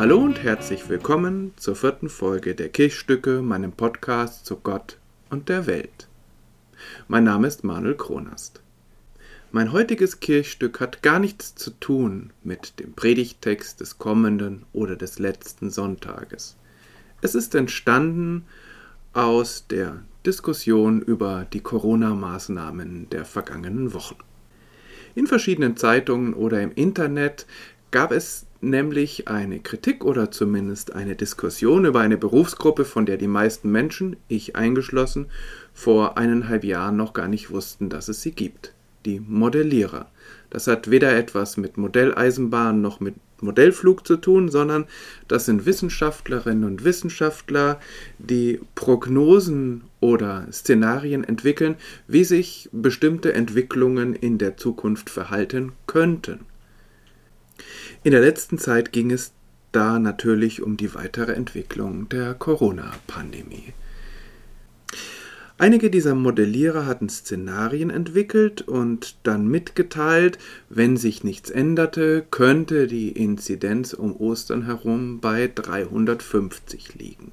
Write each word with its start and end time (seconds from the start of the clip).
Hallo 0.00 0.16
und 0.16 0.42
herzlich 0.42 0.88
willkommen 0.88 1.52
zur 1.56 1.76
vierten 1.76 2.08
Folge 2.08 2.54
der 2.54 2.70
Kirchstücke, 2.70 3.42
meinem 3.42 3.70
Podcast 3.70 4.46
zu 4.46 4.56
Gott 4.56 4.96
und 5.28 5.50
der 5.50 5.66
Welt. 5.66 6.08
Mein 7.06 7.24
Name 7.24 7.46
ist 7.46 7.64
Manuel 7.64 7.96
Kronast. 7.96 8.62
Mein 9.52 9.72
heutiges 9.72 10.18
Kirchstück 10.18 10.80
hat 10.80 11.02
gar 11.02 11.18
nichts 11.18 11.54
zu 11.54 11.72
tun 11.72 12.32
mit 12.42 12.80
dem 12.80 12.94
Predigttext 12.94 13.78
des 13.80 13.98
kommenden 13.98 14.64
oder 14.72 14.96
des 14.96 15.18
letzten 15.18 15.68
Sonntages. 15.68 16.56
Es 17.20 17.34
ist 17.34 17.54
entstanden 17.54 18.46
aus 19.12 19.66
der 19.66 20.02
Diskussion 20.24 21.02
über 21.02 21.46
die 21.52 21.60
Corona-Maßnahmen 21.60 23.10
der 23.10 23.26
vergangenen 23.26 23.92
Wochen. 23.92 24.16
In 25.14 25.26
verschiedenen 25.26 25.76
Zeitungen 25.76 26.32
oder 26.32 26.62
im 26.62 26.72
Internet 26.72 27.44
gab 27.90 28.12
es 28.12 28.46
nämlich 28.60 29.28
eine 29.28 29.60
Kritik 29.60 30.04
oder 30.04 30.30
zumindest 30.30 30.94
eine 30.94 31.16
Diskussion 31.16 31.84
über 31.84 32.00
eine 32.00 32.16
Berufsgruppe, 32.16 32.84
von 32.84 33.06
der 33.06 33.16
die 33.16 33.28
meisten 33.28 33.70
Menschen, 33.70 34.16
ich 34.28 34.56
eingeschlossen, 34.56 35.26
vor 35.72 36.18
eineinhalb 36.18 36.64
Jahren 36.64 36.96
noch 36.96 37.12
gar 37.12 37.28
nicht 37.28 37.50
wussten, 37.50 37.88
dass 37.88 38.08
es 38.08 38.22
sie 38.22 38.32
gibt. 38.32 38.72
Die 39.06 39.20
Modellierer. 39.20 40.10
Das 40.50 40.66
hat 40.66 40.90
weder 40.90 41.16
etwas 41.16 41.56
mit 41.56 41.78
Modelleisenbahn 41.78 42.80
noch 42.80 43.00
mit 43.00 43.14
Modellflug 43.40 44.06
zu 44.06 44.16
tun, 44.16 44.50
sondern 44.50 44.84
das 45.28 45.46
sind 45.46 45.64
Wissenschaftlerinnen 45.64 46.64
und 46.64 46.84
Wissenschaftler, 46.84 47.80
die 48.18 48.60
Prognosen 48.74 49.84
oder 50.00 50.46
Szenarien 50.52 51.24
entwickeln, 51.24 51.76
wie 52.06 52.24
sich 52.24 52.68
bestimmte 52.72 53.32
Entwicklungen 53.32 54.14
in 54.14 54.36
der 54.36 54.56
Zukunft 54.58 55.08
verhalten 55.08 55.72
könnten. 55.86 56.40
In 58.02 58.12
der 58.12 58.22
letzten 58.22 58.56
Zeit 58.56 58.92
ging 58.92 59.10
es 59.10 59.32
da 59.72 59.98
natürlich 59.98 60.62
um 60.62 60.78
die 60.78 60.94
weitere 60.94 61.32
Entwicklung 61.32 62.08
der 62.08 62.32
Corona-Pandemie. 62.32 63.74
Einige 65.58 65.90
dieser 65.90 66.14
Modellierer 66.14 66.86
hatten 66.86 67.10
Szenarien 67.10 67.90
entwickelt 67.90 68.62
und 68.62 69.16
dann 69.24 69.46
mitgeteilt, 69.48 70.38
wenn 70.70 70.96
sich 70.96 71.24
nichts 71.24 71.50
änderte, 71.50 72.24
könnte 72.30 72.86
die 72.86 73.10
Inzidenz 73.10 73.92
um 73.92 74.16
Ostern 74.16 74.64
herum 74.64 75.20
bei 75.20 75.50
350 75.54 76.94
liegen. 76.94 77.32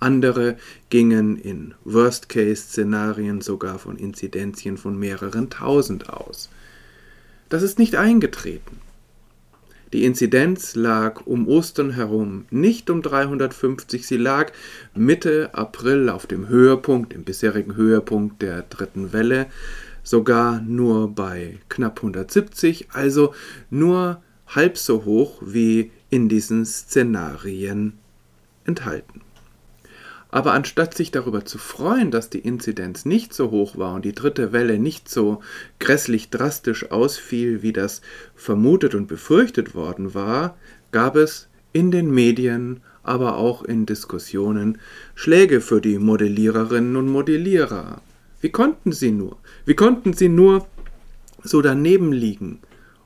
Andere 0.00 0.56
gingen 0.88 1.36
in 1.36 1.74
Worst-Case-Szenarien 1.84 3.42
sogar 3.42 3.78
von 3.78 3.98
Inzidenzien 3.98 4.78
von 4.78 4.98
mehreren 4.98 5.50
tausend 5.50 6.08
aus. 6.08 6.48
Das 7.50 7.62
ist 7.62 7.78
nicht 7.78 7.96
eingetreten. 7.96 8.80
Die 9.92 10.04
Inzidenz 10.04 10.74
lag 10.74 11.26
um 11.26 11.46
Ostern 11.46 11.90
herum 11.90 12.46
nicht 12.50 12.88
um 12.88 13.02
350, 13.02 14.06
sie 14.06 14.16
lag 14.16 14.52
Mitte 14.94 15.50
April 15.52 16.08
auf 16.08 16.26
dem 16.26 16.48
Höhepunkt, 16.48 17.12
dem 17.12 17.24
bisherigen 17.24 17.76
Höhepunkt 17.76 18.40
der 18.40 18.62
dritten 18.62 19.12
Welle, 19.12 19.46
sogar 20.02 20.60
nur 20.62 21.14
bei 21.14 21.58
knapp 21.68 21.98
170, 21.98 22.88
also 22.92 23.34
nur 23.68 24.22
halb 24.46 24.78
so 24.78 25.04
hoch 25.04 25.42
wie 25.44 25.90
in 26.08 26.28
diesen 26.28 26.64
Szenarien 26.64 27.98
enthalten. 28.64 29.21
Aber 30.32 30.54
anstatt 30.54 30.94
sich 30.94 31.10
darüber 31.10 31.44
zu 31.44 31.58
freuen, 31.58 32.10
dass 32.10 32.30
die 32.30 32.38
Inzidenz 32.38 33.04
nicht 33.04 33.34
so 33.34 33.50
hoch 33.50 33.76
war 33.76 33.94
und 33.94 34.06
die 34.06 34.14
dritte 34.14 34.50
Welle 34.50 34.78
nicht 34.78 35.10
so 35.10 35.42
grässlich 35.78 36.30
drastisch 36.30 36.90
ausfiel, 36.90 37.62
wie 37.62 37.74
das 37.74 38.00
vermutet 38.34 38.94
und 38.94 39.08
befürchtet 39.08 39.74
worden 39.74 40.14
war, 40.14 40.56
gab 40.90 41.16
es 41.16 41.48
in 41.74 41.90
den 41.90 42.10
Medien, 42.10 42.80
aber 43.02 43.36
auch 43.36 43.62
in 43.62 43.84
Diskussionen 43.84 44.78
Schläge 45.14 45.60
für 45.60 45.82
die 45.82 45.98
Modelliererinnen 45.98 46.96
und 46.96 47.08
Modellierer. 47.08 48.00
Wie 48.40 48.50
konnten 48.50 48.92
sie 48.92 49.12
nur? 49.12 49.36
Wie 49.66 49.74
konnten 49.74 50.14
sie 50.14 50.30
nur 50.30 50.66
so 51.44 51.60
daneben 51.60 52.10
liegen? 52.10 52.60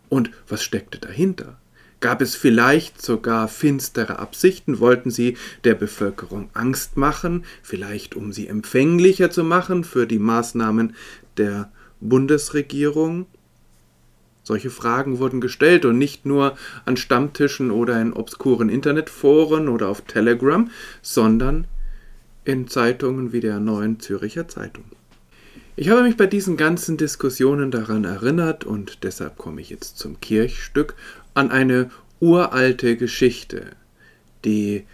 Und 0.08 0.30
was 0.46 0.62
steckte 0.62 1.00
dahinter? 1.00 1.58
Gab 2.06 2.22
es 2.22 2.36
vielleicht 2.36 3.02
sogar 3.02 3.48
finstere 3.48 4.20
Absichten? 4.20 4.78
Wollten 4.78 5.10
sie 5.10 5.36
der 5.64 5.74
Bevölkerung 5.74 6.50
Angst 6.54 6.96
machen, 6.96 7.44
vielleicht 7.64 8.14
um 8.14 8.32
sie 8.32 8.46
empfänglicher 8.46 9.32
zu 9.32 9.42
machen 9.42 9.82
für 9.82 10.06
die 10.06 10.20
Maßnahmen 10.20 10.94
der 11.36 11.72
Bundesregierung? 12.00 13.26
Solche 14.44 14.70
Fragen 14.70 15.18
wurden 15.18 15.40
gestellt 15.40 15.84
und 15.84 15.98
nicht 15.98 16.26
nur 16.26 16.56
an 16.84 16.96
Stammtischen 16.96 17.72
oder 17.72 18.00
in 18.00 18.12
obskuren 18.12 18.68
Internetforen 18.68 19.68
oder 19.68 19.88
auf 19.88 20.02
Telegram, 20.02 20.70
sondern 21.02 21.66
in 22.44 22.68
Zeitungen 22.68 23.32
wie 23.32 23.40
der 23.40 23.58
Neuen 23.58 23.98
Züricher 23.98 24.46
Zeitung. 24.46 24.84
Ich 25.78 25.90
habe 25.90 26.04
mich 26.04 26.16
bei 26.16 26.26
diesen 26.26 26.56
ganzen 26.56 26.96
Diskussionen 26.96 27.72
daran 27.72 28.04
erinnert 28.04 28.64
und 28.64 29.02
deshalb 29.02 29.36
komme 29.36 29.60
ich 29.60 29.70
jetzt 29.70 29.98
zum 29.98 30.20
Kirchstück 30.20 30.94
an 31.36 31.50
eine 31.50 31.90
uralte 32.18 32.96
Geschichte, 32.96 33.66
die 34.44 34.84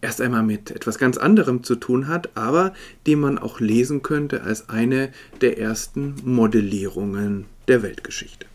erst 0.00 0.20
einmal 0.20 0.42
mit 0.42 0.70
etwas 0.70 0.98
ganz 0.98 1.16
anderem 1.16 1.62
zu 1.62 1.76
tun 1.76 2.08
hat, 2.08 2.36
aber 2.36 2.72
die 3.06 3.16
man 3.16 3.38
auch 3.38 3.60
lesen 3.60 4.02
könnte 4.02 4.42
als 4.42 4.68
eine 4.68 5.10
der 5.40 5.58
ersten 5.58 6.14
Modellierungen 6.24 7.46
der 7.68 7.82
Weltgeschichte. 7.82 8.46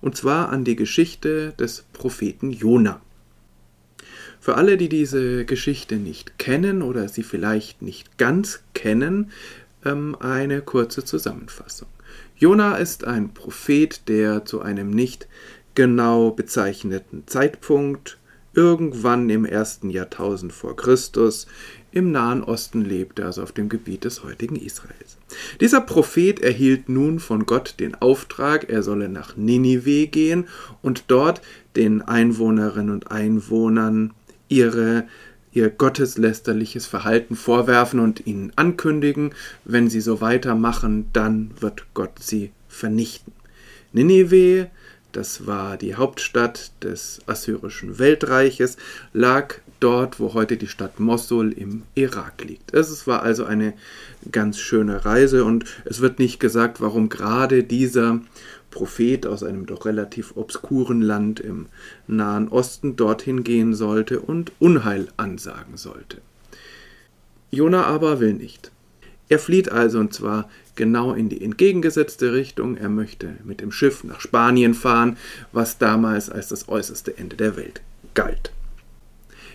Und 0.00 0.16
zwar 0.16 0.50
an 0.50 0.64
die 0.64 0.76
Geschichte 0.76 1.52
des 1.58 1.84
Propheten 1.92 2.50
Jona. 2.52 3.00
Für 4.40 4.56
alle, 4.56 4.76
die 4.76 4.88
diese 4.88 5.44
Geschichte 5.44 5.96
nicht 5.96 6.38
kennen 6.38 6.82
oder 6.82 7.08
sie 7.08 7.22
vielleicht 7.22 7.82
nicht 7.82 8.18
ganz 8.18 8.60
kennen, 8.72 9.30
ähm, 9.84 10.16
eine 10.20 10.62
kurze 10.62 11.04
Zusammenfassung. 11.04 11.88
Jona 12.36 12.76
ist 12.76 13.04
ein 13.04 13.34
Prophet, 13.34 14.08
der 14.08 14.44
zu 14.44 14.60
einem 14.60 14.90
nicht 14.90 15.26
genau 15.78 16.32
bezeichneten 16.32 17.22
Zeitpunkt, 17.26 18.18
irgendwann 18.52 19.30
im 19.30 19.44
ersten 19.44 19.90
Jahrtausend 19.90 20.52
vor 20.52 20.74
Christus, 20.74 21.46
im 21.92 22.10
Nahen 22.10 22.42
Osten 22.42 22.84
lebte, 22.84 23.24
also 23.24 23.44
auf 23.44 23.52
dem 23.52 23.68
Gebiet 23.68 24.02
des 24.02 24.24
heutigen 24.24 24.56
Israels. 24.56 25.18
Dieser 25.60 25.80
Prophet 25.80 26.40
erhielt 26.40 26.88
nun 26.88 27.20
von 27.20 27.46
Gott 27.46 27.76
den 27.78 27.94
Auftrag, 27.94 28.68
er 28.68 28.82
solle 28.82 29.08
nach 29.08 29.36
Ninive 29.36 30.08
gehen 30.08 30.48
und 30.82 31.04
dort 31.06 31.42
den 31.76 32.02
Einwohnerinnen 32.02 32.92
und 32.92 33.12
Einwohnern 33.12 34.14
ihre 34.48 35.06
ihr 35.52 35.70
gotteslästerliches 35.70 36.86
Verhalten 36.86 37.36
vorwerfen 37.36 38.00
und 38.00 38.26
ihnen 38.26 38.52
ankündigen, 38.56 39.30
wenn 39.64 39.88
sie 39.88 40.00
so 40.00 40.20
weitermachen, 40.20 41.06
dann 41.12 41.52
wird 41.60 41.86
Gott 41.94 42.18
sie 42.18 42.50
vernichten. 42.66 43.32
Ninive 43.92 44.70
das 45.12 45.46
war 45.46 45.76
die 45.76 45.94
Hauptstadt 45.94 46.72
des 46.82 47.20
assyrischen 47.26 47.98
Weltreiches, 47.98 48.76
lag 49.12 49.54
dort, 49.80 50.20
wo 50.20 50.34
heute 50.34 50.56
die 50.56 50.66
Stadt 50.66 51.00
Mossul 51.00 51.52
im 51.52 51.82
Irak 51.94 52.44
liegt. 52.44 52.74
Es 52.74 53.06
war 53.06 53.22
also 53.22 53.44
eine 53.44 53.74
ganz 54.30 54.58
schöne 54.58 55.04
Reise 55.04 55.44
und 55.44 55.64
es 55.84 56.00
wird 56.00 56.18
nicht 56.18 56.40
gesagt, 56.40 56.80
warum 56.80 57.08
gerade 57.08 57.64
dieser 57.64 58.20
Prophet 58.70 59.26
aus 59.26 59.42
einem 59.42 59.66
doch 59.66 59.86
relativ 59.86 60.36
obskuren 60.36 61.00
Land 61.00 61.40
im 61.40 61.66
Nahen 62.06 62.48
Osten 62.48 62.96
dorthin 62.96 63.44
gehen 63.44 63.74
sollte 63.74 64.20
und 64.20 64.52
Unheil 64.58 65.08
ansagen 65.16 65.76
sollte. 65.76 66.18
Jona 67.50 67.84
aber 67.84 68.20
will 68.20 68.34
nicht. 68.34 68.70
Er 69.28 69.38
flieht 69.38 69.70
also 69.70 69.98
und 69.98 70.14
zwar 70.14 70.48
genau 70.74 71.12
in 71.12 71.28
die 71.28 71.42
entgegengesetzte 71.42 72.32
Richtung. 72.32 72.76
Er 72.76 72.88
möchte 72.88 73.36
mit 73.44 73.60
dem 73.60 73.72
Schiff 73.72 74.04
nach 74.04 74.20
Spanien 74.20 74.74
fahren, 74.74 75.16
was 75.52 75.78
damals 75.78 76.30
als 76.30 76.48
das 76.48 76.68
äußerste 76.68 77.18
Ende 77.18 77.36
der 77.36 77.56
Welt 77.56 77.82
galt. 78.14 78.52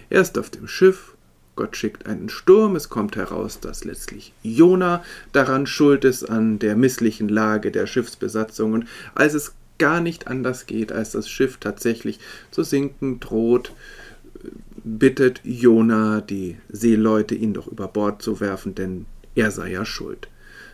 Er 0.09 0.21
ist 0.21 0.37
auf 0.37 0.49
dem 0.49 0.67
Schiff, 0.67 1.15
Gott 1.55 1.77
schickt 1.77 2.07
einen 2.07 2.29
Sturm, 2.29 2.75
es 2.75 2.89
kommt 2.89 3.15
heraus, 3.15 3.59
dass 3.59 3.83
letztlich 3.83 4.33
Jona 4.43 5.03
daran 5.31 5.67
schuld 5.67 6.03
ist 6.03 6.23
an 6.23 6.59
der 6.59 6.75
misslichen 6.75 7.29
Lage 7.29 7.71
der 7.71 7.87
Schiffsbesatzung 7.87 8.73
und 8.73 8.87
als 9.15 9.33
es 9.33 9.53
gar 9.77 10.01
nicht 10.01 10.27
anders 10.27 10.65
geht, 10.65 10.91
als 10.91 11.11
das 11.11 11.29
Schiff 11.29 11.57
tatsächlich 11.57 12.19
zu 12.51 12.63
sinken 12.63 13.19
droht, 13.19 13.73
bittet 14.83 15.41
Jona 15.43 16.21
die 16.21 16.57
Seeleute, 16.69 17.35
ihn 17.35 17.53
doch 17.53 17.67
über 17.67 17.87
Bord 17.87 18.21
zu 18.21 18.39
werfen, 18.39 18.75
denn 18.75 19.05
er 19.35 19.51
sei 19.51 19.71
ja 19.71 19.85
schuld. 19.85 20.27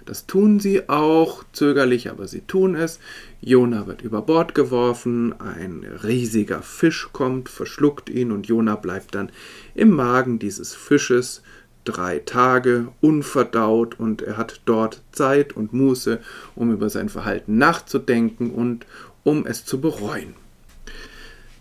Das 0.05 0.25
tun 0.25 0.59
sie 0.59 0.89
auch, 0.89 1.43
zögerlich, 1.53 2.09
aber 2.09 2.27
sie 2.27 2.41
tun 2.41 2.75
es. 2.75 2.99
Jona 3.41 3.85
wird 3.85 4.01
über 4.01 4.23
Bord 4.23 4.55
geworfen, 4.55 5.39
ein 5.39 5.85
riesiger 6.03 6.63
Fisch 6.63 7.09
kommt, 7.13 7.47
verschluckt 7.47 8.09
ihn 8.09 8.31
und 8.31 8.47
Jona 8.47 8.75
bleibt 8.75 9.13
dann 9.13 9.29
im 9.75 9.91
Magen 9.91 10.39
dieses 10.39 10.73
Fisches 10.73 11.43
drei 11.83 12.19
Tage 12.19 12.87
unverdaut 13.01 13.99
und 13.99 14.21
er 14.21 14.37
hat 14.37 14.61
dort 14.65 15.01
Zeit 15.11 15.53
und 15.55 15.73
Muße, 15.73 16.19
um 16.55 16.71
über 16.71 16.89
sein 16.89 17.09
Verhalten 17.09 17.57
nachzudenken 17.57 18.51
und 18.51 18.85
um 19.23 19.45
es 19.45 19.65
zu 19.65 19.79
bereuen. 19.79 20.33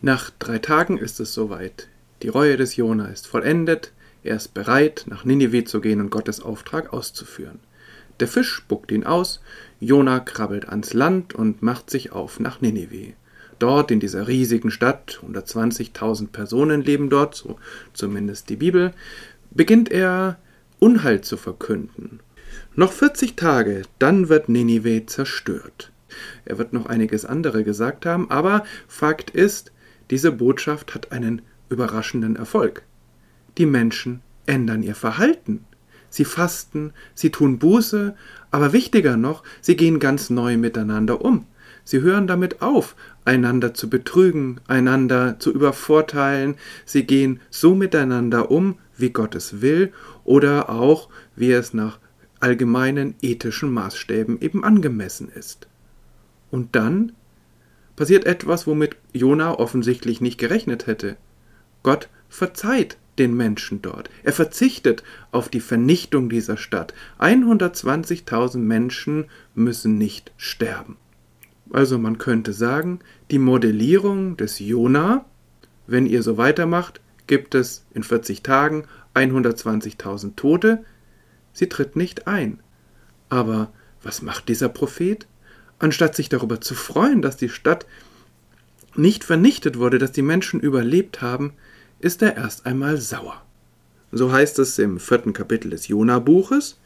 Nach 0.00 0.30
drei 0.38 0.58
Tagen 0.58 0.96
ist 0.96 1.20
es 1.20 1.34
soweit. 1.34 1.88
Die 2.22 2.28
Reue 2.28 2.56
des 2.56 2.76
Jona 2.76 3.06
ist 3.06 3.26
vollendet. 3.26 3.92
Er 4.28 4.36
ist 4.36 4.52
bereit, 4.52 5.06
nach 5.08 5.24
Ninive 5.24 5.64
zu 5.64 5.80
gehen 5.80 6.02
und 6.02 6.10
Gottes 6.10 6.42
Auftrag 6.42 6.92
auszuführen. 6.92 7.60
Der 8.20 8.28
Fisch 8.28 8.52
spuckt 8.52 8.92
ihn 8.92 9.04
aus. 9.04 9.40
Jona 9.80 10.20
krabbelt 10.20 10.68
ans 10.68 10.92
Land 10.92 11.34
und 11.34 11.62
macht 11.62 11.88
sich 11.88 12.12
auf 12.12 12.38
nach 12.38 12.60
Ninive. 12.60 13.14
Dort 13.58 13.90
in 13.90 14.00
dieser 14.00 14.28
riesigen 14.28 14.70
Stadt, 14.70 15.22
120.000 15.26 16.28
Personen 16.28 16.82
leben 16.82 17.08
dort, 17.08 17.36
so 17.36 17.56
zumindest 17.94 18.50
die 18.50 18.56
Bibel, 18.56 18.92
beginnt 19.50 19.90
er 19.90 20.36
Unheil 20.78 21.22
zu 21.22 21.38
verkünden. 21.38 22.20
Noch 22.74 22.92
40 22.92 23.34
Tage, 23.34 23.80
dann 23.98 24.28
wird 24.28 24.50
Ninive 24.50 25.06
zerstört. 25.06 25.90
Er 26.44 26.58
wird 26.58 26.74
noch 26.74 26.84
einiges 26.84 27.24
andere 27.24 27.64
gesagt 27.64 28.04
haben, 28.04 28.30
aber 28.30 28.64
Fakt 28.88 29.30
ist, 29.30 29.72
diese 30.10 30.32
Botschaft 30.32 30.94
hat 30.94 31.12
einen 31.12 31.40
überraschenden 31.70 32.36
Erfolg. 32.36 32.82
Die 33.58 33.66
Menschen 33.66 34.22
ändern 34.46 34.82
ihr 34.82 34.94
Verhalten. 34.94 35.64
Sie 36.10 36.24
fasten, 36.24 36.92
sie 37.14 37.30
tun 37.30 37.58
Buße, 37.58 38.14
aber 38.50 38.72
wichtiger 38.72 39.16
noch, 39.16 39.42
sie 39.60 39.76
gehen 39.76 39.98
ganz 39.98 40.30
neu 40.30 40.56
miteinander 40.56 41.20
um. 41.22 41.44
Sie 41.84 42.00
hören 42.00 42.26
damit 42.26 42.62
auf, 42.62 42.96
einander 43.24 43.74
zu 43.74 43.90
betrügen, 43.90 44.60
einander 44.68 45.38
zu 45.38 45.52
übervorteilen. 45.52 46.54
Sie 46.84 47.04
gehen 47.04 47.40
so 47.50 47.74
miteinander 47.74 48.50
um, 48.50 48.78
wie 48.96 49.10
Gott 49.10 49.34
es 49.34 49.60
will, 49.60 49.92
oder 50.24 50.70
auch, 50.70 51.08
wie 51.34 51.52
es 51.52 51.74
nach 51.74 51.98
allgemeinen 52.40 53.14
ethischen 53.20 53.72
Maßstäben 53.72 54.40
eben 54.40 54.64
angemessen 54.64 55.28
ist. 55.30 55.66
Und 56.50 56.76
dann 56.76 57.12
passiert 57.96 58.24
etwas, 58.24 58.66
womit 58.66 58.96
Jona 59.12 59.58
offensichtlich 59.58 60.20
nicht 60.20 60.38
gerechnet 60.38 60.86
hätte. 60.86 61.16
Gott 61.82 62.08
verzeiht 62.28 62.98
den 63.18 63.36
Menschen 63.36 63.82
dort. 63.82 64.10
Er 64.22 64.32
verzichtet 64.32 65.02
auf 65.32 65.48
die 65.48 65.60
Vernichtung 65.60 66.28
dieser 66.28 66.56
Stadt. 66.56 66.94
120.000 67.18 68.58
Menschen 68.58 69.26
müssen 69.54 69.98
nicht 69.98 70.32
sterben. 70.36 70.96
Also 71.70 71.98
man 71.98 72.18
könnte 72.18 72.52
sagen, 72.52 73.00
die 73.30 73.38
Modellierung 73.38 74.36
des 74.36 74.58
Jona, 74.58 75.24
wenn 75.86 76.06
ihr 76.06 76.22
so 76.22 76.38
weitermacht, 76.38 77.00
gibt 77.26 77.54
es 77.54 77.84
in 77.92 78.02
40 78.02 78.42
Tagen 78.42 78.84
120.000 79.14 80.36
Tote, 80.36 80.84
sie 81.52 81.68
tritt 81.68 81.96
nicht 81.96 82.26
ein. 82.26 82.60
Aber 83.28 83.72
was 84.02 84.22
macht 84.22 84.48
dieser 84.48 84.68
Prophet? 84.68 85.26
Anstatt 85.78 86.16
sich 86.16 86.28
darüber 86.28 86.60
zu 86.60 86.74
freuen, 86.74 87.22
dass 87.22 87.36
die 87.36 87.48
Stadt 87.48 87.86
nicht 88.96 89.24
vernichtet 89.24 89.78
wurde, 89.78 89.98
dass 89.98 90.12
die 90.12 90.22
Menschen 90.22 90.60
überlebt 90.60 91.22
haben, 91.22 91.52
ist 92.00 92.22
er 92.22 92.36
erst 92.36 92.66
einmal 92.66 92.98
sauer. 92.98 93.42
So 94.12 94.32
heißt 94.32 94.58
es 94.58 94.78
im 94.78 94.98
vierten 94.98 95.32
Kapitel 95.32 95.70
des 95.70 95.88
Jona-Buches. 95.88 96.78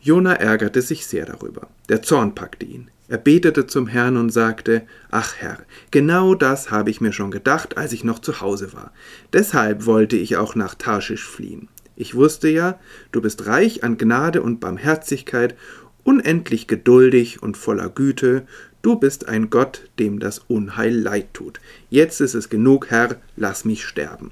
Jona 0.00 0.34
ärgerte 0.34 0.82
sich 0.82 1.06
sehr 1.06 1.26
darüber. 1.26 1.68
Der 1.88 2.02
Zorn 2.02 2.34
packte 2.34 2.66
ihn. 2.66 2.90
Er 3.08 3.18
betete 3.18 3.66
zum 3.66 3.88
Herrn 3.88 4.16
und 4.16 4.30
sagte, 4.30 4.82
Ach 5.10 5.34
Herr, 5.38 5.58
genau 5.90 6.34
das 6.34 6.70
habe 6.70 6.90
ich 6.90 7.00
mir 7.00 7.12
schon 7.12 7.30
gedacht, 7.30 7.76
als 7.76 7.92
ich 7.92 8.04
noch 8.04 8.20
zu 8.20 8.40
Hause 8.40 8.72
war. 8.72 8.92
Deshalb 9.32 9.84
wollte 9.84 10.16
ich 10.16 10.36
auch 10.36 10.54
nach 10.54 10.74
Tarschisch 10.74 11.24
fliehen. 11.24 11.68
Ich 11.96 12.14
wusste 12.14 12.48
ja, 12.48 12.78
du 13.12 13.20
bist 13.20 13.46
reich 13.46 13.82
an 13.84 13.98
Gnade 13.98 14.42
und 14.42 14.60
Barmherzigkeit, 14.60 15.56
unendlich 16.04 16.66
geduldig 16.66 17.42
und 17.42 17.56
voller 17.56 17.88
Güte, 17.88 18.46
du 18.80 18.96
bist 18.96 19.28
ein 19.28 19.50
Gott, 19.50 19.82
dem 19.98 20.18
das 20.18 20.38
Unheil 20.38 20.94
leid 20.94 21.34
tut. 21.34 21.60
Jetzt 21.90 22.20
ist 22.20 22.34
es 22.34 22.48
genug, 22.48 22.90
Herr, 22.90 23.16
lass 23.36 23.64
mich 23.64 23.84
sterben, 23.84 24.30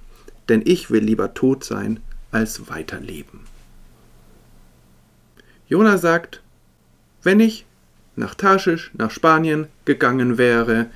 denn 0.49 0.63
ich 0.65 0.91
will 0.91 1.03
lieber 1.03 1.35
tot 1.35 1.65
sein, 1.65 2.01
als 2.31 2.69
weiterleben. 2.69 3.41
Jona 5.69 5.99
sagt, 5.99 6.43
wenn 7.23 7.41
ich 7.41 7.67
nach 8.17 8.35
Tarschisch, 8.35 8.91
nach 8.95 9.11
Spanien 9.11 9.69
gegangen 9.85 10.39
wäre, 10.39 10.87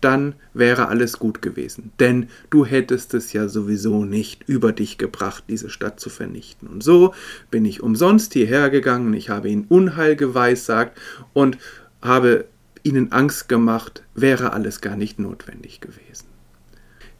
dann 0.00 0.34
wäre 0.52 0.88
alles 0.88 1.18
gut 1.18 1.40
gewesen. 1.42 1.90
Denn 2.00 2.28
du 2.50 2.66
hättest 2.66 3.14
es 3.14 3.32
ja 3.32 3.48
sowieso 3.48 4.04
nicht 4.04 4.44
über 4.46 4.72
dich 4.72 4.98
gebracht, 4.98 5.44
diese 5.48 5.70
Stadt 5.70 6.00
zu 6.00 6.10
vernichten. 6.10 6.68
Und 6.68 6.82
so 6.82 7.14
bin 7.50 7.64
ich 7.64 7.82
umsonst 7.82 8.34
hierher 8.34 8.70
gegangen, 8.70 9.14
ich 9.14 9.30
habe 9.30 9.48
ihnen 9.48 9.64
Unheil 9.68 10.16
geweissagt 10.16 10.98
und 11.32 11.58
habe 12.02 12.44
ihnen 12.82 13.10
Angst 13.10 13.48
gemacht, 13.48 14.02
wäre 14.14 14.52
alles 14.52 14.80
gar 14.80 14.96
nicht 14.96 15.18
notwendig 15.18 15.80
gewesen. 15.80 16.35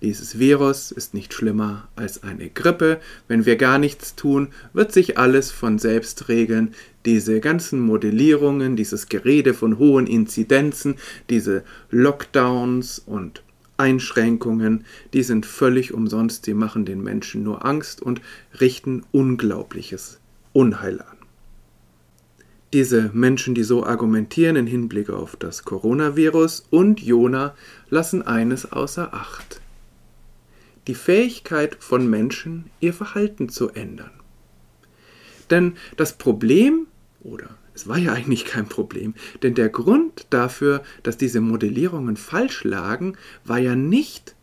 Dieses 0.02 0.38
Virus 0.38 0.92
ist 0.92 1.14
nicht 1.14 1.32
schlimmer 1.32 1.88
als 1.96 2.22
eine 2.22 2.50
Grippe. 2.50 3.00
Wenn 3.28 3.46
wir 3.46 3.56
gar 3.56 3.78
nichts 3.78 4.14
tun, 4.14 4.48
wird 4.74 4.92
sich 4.92 5.16
alles 5.16 5.50
von 5.50 5.78
selbst 5.78 6.28
regeln. 6.28 6.74
Diese 7.06 7.40
ganzen 7.40 7.80
Modellierungen, 7.80 8.76
dieses 8.76 9.08
Gerede 9.08 9.54
von 9.54 9.78
hohen 9.78 10.06
Inzidenzen, 10.06 10.96
diese 11.30 11.64
Lockdowns 11.90 12.98
und 12.98 13.42
Einschränkungen, 13.78 14.84
die 15.14 15.22
sind 15.22 15.46
völlig 15.46 15.94
umsonst, 15.94 16.44
sie 16.44 16.54
machen 16.54 16.84
den 16.84 17.02
Menschen 17.02 17.42
nur 17.42 17.64
Angst 17.64 18.02
und 18.02 18.20
richten 18.60 19.02
unglaubliches 19.12 20.20
Unheil 20.52 21.00
an. 21.00 21.16
Diese 22.72 23.10
Menschen, 23.14 23.54
die 23.54 23.62
so 23.62 23.86
argumentieren 23.86 24.56
im 24.56 24.66
Hinblick 24.66 25.08
auf 25.08 25.36
das 25.36 25.64
Coronavirus 25.64 26.66
und 26.68 27.00
Jona, 27.00 27.54
lassen 27.88 28.22
eines 28.22 28.72
außer 28.72 29.14
Acht 29.14 29.62
die 30.86 30.94
Fähigkeit 30.94 31.76
von 31.80 32.08
Menschen, 32.08 32.70
ihr 32.80 32.92
Verhalten 32.92 33.48
zu 33.48 33.70
ändern. 33.70 34.10
Denn 35.50 35.74
das 35.96 36.18
Problem, 36.18 36.86
oder 37.20 37.50
es 37.74 37.86
war 37.86 37.98
ja 37.98 38.12
eigentlich 38.12 38.44
kein 38.44 38.68
Problem, 38.68 39.14
denn 39.42 39.54
der 39.54 39.68
Grund 39.68 40.26
dafür, 40.30 40.82
dass 41.02 41.16
diese 41.16 41.40
Modellierungen 41.40 42.16
falsch 42.16 42.64
lagen, 42.64 43.16
war 43.44 43.58
ja 43.58 43.74
nicht, 43.74 44.34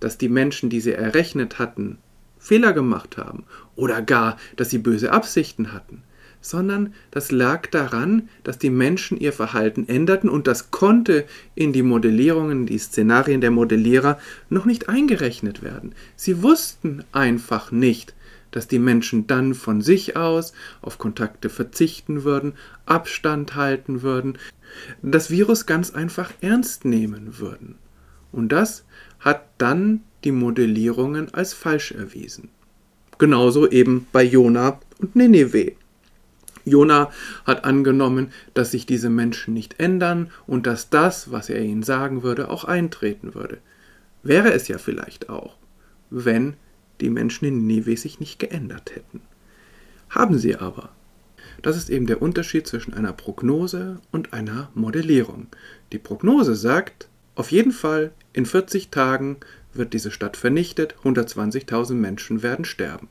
dass 0.00 0.18
die 0.18 0.28
Menschen, 0.28 0.68
die 0.68 0.80
sie 0.80 0.92
errechnet 0.92 1.58
hatten, 1.58 1.98
Fehler 2.38 2.72
gemacht 2.72 3.16
haben 3.16 3.44
oder 3.76 4.02
gar, 4.02 4.36
dass 4.56 4.70
sie 4.70 4.78
böse 4.78 5.12
Absichten 5.12 5.72
hatten 5.72 6.02
sondern 6.42 6.92
das 7.10 7.30
lag 7.30 7.68
daran, 7.68 8.28
dass 8.44 8.58
die 8.58 8.68
Menschen 8.68 9.16
ihr 9.16 9.32
Verhalten 9.32 9.88
änderten 9.88 10.28
und 10.28 10.46
das 10.46 10.70
konnte 10.70 11.24
in 11.54 11.72
die 11.72 11.82
Modellierungen, 11.82 12.66
die 12.66 12.78
Szenarien 12.78 13.40
der 13.40 13.50
Modellierer 13.50 14.18
noch 14.50 14.66
nicht 14.66 14.90
eingerechnet 14.90 15.62
werden. 15.62 15.94
Sie 16.16 16.42
wussten 16.42 17.04
einfach 17.12 17.72
nicht, 17.72 18.14
dass 18.50 18.68
die 18.68 18.78
Menschen 18.78 19.26
dann 19.26 19.54
von 19.54 19.80
sich 19.80 20.16
aus 20.16 20.52
auf 20.82 20.98
Kontakte 20.98 21.48
verzichten 21.48 22.22
würden, 22.24 22.52
Abstand 22.84 23.56
halten 23.56 24.02
würden, 24.02 24.36
das 25.02 25.30
Virus 25.30 25.64
ganz 25.64 25.90
einfach 25.90 26.30
ernst 26.40 26.84
nehmen 26.84 27.38
würden. 27.38 27.76
Und 28.30 28.50
das 28.50 28.84
hat 29.20 29.44
dann 29.58 30.02
die 30.24 30.32
Modellierungen 30.32 31.32
als 31.34 31.52
falsch 31.52 31.92
erwiesen. 31.92 32.48
Genauso 33.18 33.68
eben 33.68 34.06
bei 34.12 34.22
Jona 34.22 34.80
und 34.98 35.16
Nineveh. 35.16 35.76
Jona 36.64 37.10
hat 37.44 37.64
angenommen, 37.64 38.32
dass 38.54 38.70
sich 38.70 38.86
diese 38.86 39.10
Menschen 39.10 39.54
nicht 39.54 39.80
ändern 39.80 40.30
und 40.46 40.66
dass 40.66 40.90
das, 40.90 41.30
was 41.30 41.50
er 41.50 41.62
ihnen 41.62 41.82
sagen 41.82 42.22
würde, 42.22 42.50
auch 42.50 42.64
eintreten 42.64 43.34
würde. 43.34 43.58
Wäre 44.22 44.52
es 44.52 44.68
ja 44.68 44.78
vielleicht 44.78 45.28
auch, 45.28 45.56
wenn 46.10 46.54
die 47.00 47.10
Menschen 47.10 47.46
in 47.46 47.66
Nineveh 47.66 47.96
sich 47.96 48.20
nicht 48.20 48.38
geändert 48.38 48.94
hätten. 48.94 49.20
Haben 50.10 50.38
sie 50.38 50.56
aber. 50.56 50.90
Das 51.62 51.76
ist 51.76 51.90
eben 51.90 52.06
der 52.06 52.22
Unterschied 52.22 52.66
zwischen 52.66 52.94
einer 52.94 53.12
Prognose 53.12 54.00
und 54.10 54.32
einer 54.32 54.70
Modellierung. 54.74 55.48
Die 55.92 55.98
Prognose 55.98 56.54
sagt, 56.54 57.08
auf 57.34 57.50
jeden 57.50 57.72
Fall 57.72 58.12
in 58.32 58.46
40 58.46 58.90
Tagen 58.90 59.38
wird 59.72 59.92
diese 59.94 60.10
Stadt 60.10 60.36
vernichtet, 60.36 60.96
120.000 61.02 61.94
Menschen 61.94 62.42
werden 62.42 62.64
sterben. 62.64 63.08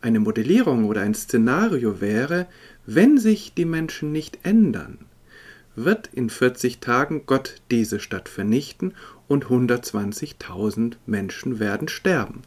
Eine 0.00 0.20
Modellierung 0.20 0.84
oder 0.84 1.00
ein 1.00 1.14
Szenario 1.14 2.00
wäre, 2.00 2.46
wenn 2.86 3.18
sich 3.18 3.52
die 3.54 3.64
Menschen 3.64 4.12
nicht 4.12 4.38
ändern, 4.44 4.98
wird 5.74 6.08
in 6.12 6.30
40 6.30 6.78
Tagen 6.78 7.22
Gott 7.26 7.56
diese 7.70 7.98
Stadt 7.98 8.28
vernichten 8.28 8.94
und 9.26 9.46
120.000 9.46 10.94
Menschen 11.06 11.58
werden 11.58 11.88
sterben. 11.88 12.42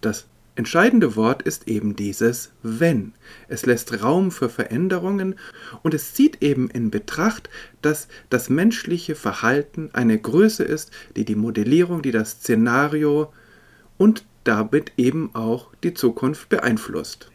Das 0.00 0.26
entscheidende 0.54 1.16
Wort 1.16 1.42
ist 1.42 1.68
eben 1.68 1.96
dieses 1.96 2.52
wenn. 2.62 3.14
Es 3.48 3.66
lässt 3.66 4.02
Raum 4.02 4.30
für 4.30 4.48
Veränderungen 4.48 5.36
und 5.82 5.94
es 5.94 6.14
zieht 6.14 6.42
eben 6.42 6.70
in 6.70 6.90
Betracht, 6.90 7.50
dass 7.82 8.08
das 8.30 8.48
menschliche 8.48 9.14
Verhalten 9.14 9.90
eine 9.92 10.18
Größe 10.18 10.64
ist, 10.64 10.90
die 11.16 11.24
die 11.24 11.34
Modellierung, 11.34 12.02
die 12.02 12.12
das 12.12 12.32
Szenario 12.32 13.32
und 13.96 14.24
damit 14.50 14.90
eben 14.96 15.30
auch 15.32 15.68
die 15.84 15.94
Zukunft 15.94 16.48
beeinflusst. 16.48 17.30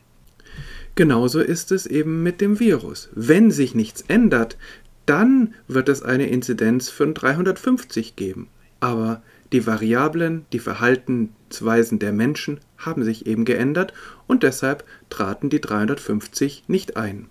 Genauso 0.96 1.40
ist 1.40 1.72
es 1.72 1.86
eben 1.86 2.24
mit 2.24 2.42
dem 2.42 2.60
Virus. 2.60 3.08
Wenn 3.14 3.52
sich 3.52 3.74
nichts 3.74 4.04
ändert, 4.10 4.58
dann 5.06 5.54
wird 5.70 5.88
es 5.88 6.04
eine 6.04 6.28
Inzidenz 6.28 6.90
von 6.90 7.14
350 7.14 8.18
geben. 8.18 8.50
Aber 8.82 9.24
die 9.54 9.66
Variablen, 9.66 10.46
die 10.52 10.60
Verhaltensweisen 10.60 12.00
der 12.00 12.12
Menschen 12.12 12.60
haben 12.78 13.06
sich 13.06 13.26
eben 13.26 13.46
geändert 13.46 13.94
und 14.28 14.44
deshalb 14.44 14.84
traten 15.10 15.50
die 15.50 15.62
350 15.62 16.66
nicht 16.68 16.98
ein. 16.98 17.30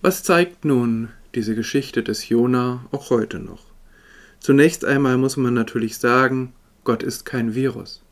Was 0.00 0.22
zeigt 0.22 0.64
nun 0.64 1.10
diese 1.34 1.54
Geschichte 1.54 2.02
des 2.02 2.30
Jona 2.30 2.86
auch 2.92 3.10
heute 3.10 3.40
noch? 3.40 3.66
Zunächst 4.40 4.86
einmal 4.86 5.18
muss 5.18 5.36
man 5.36 5.52
natürlich 5.52 5.98
sagen, 5.98 6.54
Gott 6.82 7.02
ist 7.02 7.26
kein 7.26 7.54
Virus. 7.54 8.03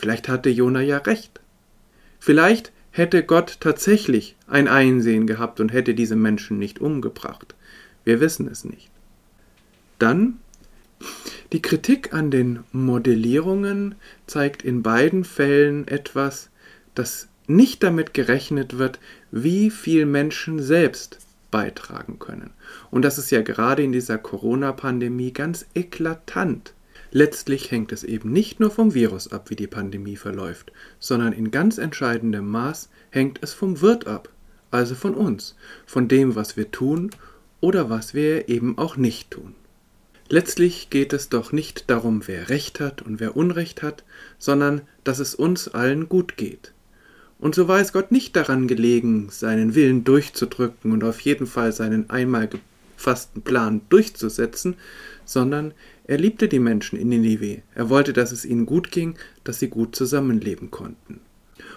Vielleicht 0.00 0.30
hatte 0.30 0.48
Jona 0.48 0.80
ja 0.80 0.96
recht. 0.96 1.40
Vielleicht 2.20 2.72
hätte 2.90 3.22
Gott 3.22 3.58
tatsächlich 3.60 4.34
ein 4.46 4.66
Einsehen 4.66 5.26
gehabt 5.26 5.60
und 5.60 5.74
hätte 5.74 5.92
diese 5.92 6.16
Menschen 6.16 6.58
nicht 6.58 6.80
umgebracht. 6.80 7.54
Wir 8.04 8.18
wissen 8.18 8.48
es 8.48 8.64
nicht. 8.64 8.88
Dann 9.98 10.38
die 11.52 11.60
Kritik 11.60 12.14
an 12.14 12.30
den 12.30 12.60
Modellierungen 12.72 13.94
zeigt 14.26 14.62
in 14.62 14.82
beiden 14.82 15.22
Fällen 15.22 15.86
etwas, 15.86 16.48
dass 16.94 17.28
nicht 17.46 17.82
damit 17.82 18.14
gerechnet 18.14 18.78
wird, 18.78 19.00
wie 19.30 19.68
viel 19.68 20.06
Menschen 20.06 20.62
selbst 20.62 21.18
beitragen 21.50 22.18
können. 22.18 22.52
Und 22.90 23.02
das 23.02 23.18
ist 23.18 23.30
ja 23.30 23.42
gerade 23.42 23.82
in 23.82 23.92
dieser 23.92 24.16
Corona-Pandemie 24.16 25.34
ganz 25.34 25.66
eklatant. 25.74 26.72
Letztlich 27.12 27.70
hängt 27.70 27.90
es 27.92 28.04
eben 28.04 28.30
nicht 28.32 28.60
nur 28.60 28.70
vom 28.70 28.94
Virus 28.94 29.32
ab, 29.32 29.50
wie 29.50 29.56
die 29.56 29.66
Pandemie 29.66 30.16
verläuft, 30.16 30.72
sondern 31.00 31.32
in 31.32 31.50
ganz 31.50 31.78
entscheidendem 31.78 32.48
Maß 32.48 32.88
hängt 33.10 33.40
es 33.42 33.52
vom 33.52 33.80
Wirt 33.80 34.06
ab, 34.06 34.28
also 34.70 34.94
von 34.94 35.14
uns, 35.14 35.56
von 35.86 36.06
dem, 36.06 36.36
was 36.36 36.56
wir 36.56 36.70
tun 36.70 37.10
oder 37.60 37.90
was 37.90 38.14
wir 38.14 38.48
eben 38.48 38.78
auch 38.78 38.96
nicht 38.96 39.32
tun. 39.32 39.54
Letztlich 40.28 40.90
geht 40.90 41.12
es 41.12 41.28
doch 41.28 41.50
nicht 41.50 41.90
darum, 41.90 42.22
wer 42.26 42.48
Recht 42.48 42.78
hat 42.78 43.02
und 43.02 43.18
wer 43.18 43.36
Unrecht 43.36 43.82
hat, 43.82 44.04
sondern 44.38 44.82
dass 45.02 45.18
es 45.18 45.34
uns 45.34 45.66
allen 45.66 46.08
gut 46.08 46.36
geht. 46.36 46.72
Und 47.40 47.56
so 47.56 47.66
war 47.66 47.80
es 47.80 47.92
Gott 47.92 48.12
nicht 48.12 48.36
daran 48.36 48.68
gelegen, 48.68 49.28
seinen 49.30 49.74
Willen 49.74 50.04
durchzudrücken 50.04 50.92
und 50.92 51.02
auf 51.02 51.18
jeden 51.20 51.48
Fall 51.48 51.72
seinen 51.72 52.08
einmal 52.10 52.48
gefassten 52.96 53.42
Plan 53.42 53.80
durchzusetzen, 53.88 54.76
sondern 55.24 55.72
er 56.10 56.18
liebte 56.18 56.48
die 56.48 56.58
Menschen 56.58 56.98
in 56.98 57.08
Ninive. 57.08 57.62
Er 57.72 57.88
wollte, 57.88 58.12
dass 58.12 58.32
es 58.32 58.44
ihnen 58.44 58.66
gut 58.66 58.90
ging, 58.90 59.14
dass 59.44 59.60
sie 59.60 59.68
gut 59.68 59.94
zusammenleben 59.94 60.72
konnten. 60.72 61.20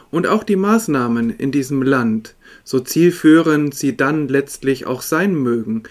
Und 0.10 0.26
auch 0.26 0.44
die 0.44 0.56
Maßnahmen 0.56 1.30
in 1.30 1.52
diesem 1.52 1.84
Land, 1.84 2.34
so 2.64 2.80
zielführend 2.80 3.76
sie 3.76 3.96
dann 3.96 4.28
letztlich 4.28 4.88
auch 4.88 5.04
sein 5.04 5.36
mögen, 5.36 5.84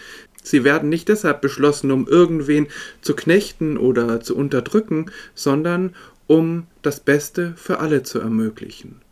Sie 0.44 0.64
werden 0.64 0.88
nicht 0.88 1.08
deshalb 1.08 1.40
beschlossen, 1.40 1.92
um 1.92 2.08
irgendwen 2.08 2.66
zu 3.00 3.14
knechten 3.14 3.78
oder 3.78 4.20
zu 4.22 4.36
unterdrücken, 4.36 5.06
sondern 5.36 5.94
um 6.26 6.66
das 6.82 6.98
Beste 6.98 7.54
für 7.54 7.78
alle 7.78 8.02
zu 8.02 8.18
ermöglichen. 8.18 9.02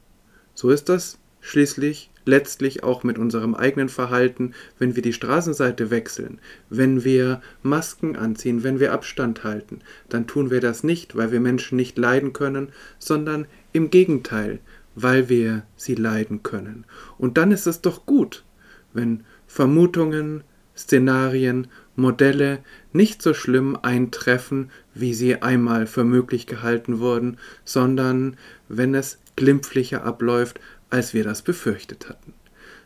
So 0.56 0.70
ist 0.70 0.88
das 0.88 1.19
schließlich 1.40 2.10
letztlich 2.24 2.82
auch 2.82 3.02
mit 3.02 3.18
unserem 3.18 3.54
eigenen 3.54 3.88
Verhalten, 3.88 4.52
wenn 4.78 4.94
wir 4.94 5.02
die 5.02 5.12
Straßenseite 5.12 5.90
wechseln, 5.90 6.38
wenn 6.68 7.04
wir 7.04 7.40
Masken 7.62 8.16
anziehen, 8.16 8.62
wenn 8.62 8.78
wir 8.78 8.92
Abstand 8.92 9.42
halten, 9.44 9.80
dann 10.08 10.26
tun 10.26 10.50
wir 10.50 10.60
das 10.60 10.84
nicht, 10.84 11.16
weil 11.16 11.32
wir 11.32 11.40
Menschen 11.40 11.76
nicht 11.76 11.98
leiden 11.98 12.32
können, 12.32 12.68
sondern 12.98 13.46
im 13.72 13.90
Gegenteil, 13.90 14.60
weil 14.94 15.28
wir 15.28 15.64
sie 15.76 15.94
leiden 15.94 16.42
können. 16.42 16.84
Und 17.18 17.38
dann 17.38 17.52
ist 17.52 17.66
es 17.66 17.80
doch 17.80 18.06
gut, 18.06 18.44
wenn 18.92 19.24
Vermutungen, 19.46 20.44
Szenarien, 20.76 21.66
Modelle 21.96 22.60
nicht 22.92 23.22
so 23.22 23.34
schlimm 23.34 23.76
eintreffen, 23.82 24.70
wie 24.94 25.14
sie 25.14 25.42
einmal 25.42 25.86
für 25.86 26.04
möglich 26.04 26.46
gehalten 26.46 27.00
wurden, 27.00 27.36
sondern 27.64 28.36
wenn 28.68 28.94
es 28.94 29.18
glimpflicher 29.36 30.04
abläuft, 30.04 30.60
als 30.90 31.14
wir 31.14 31.24
das 31.24 31.42
befürchtet 31.42 32.08
hatten. 32.08 32.34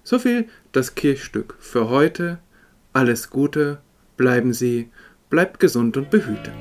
Soviel 0.02 0.48
das 0.72 0.94
Kirchstück 0.94 1.56
für 1.58 1.88
heute. 1.88 2.38
Alles 2.92 3.30
Gute, 3.30 3.80
bleiben 4.16 4.52
Sie, 4.52 4.90
bleibt 5.30 5.58
gesund 5.58 5.96
und 5.96 6.10
behütet. 6.10 6.54